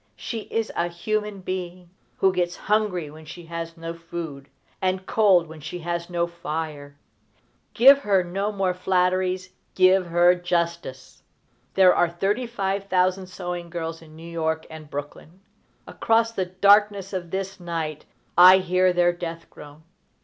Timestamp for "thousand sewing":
12.85-13.69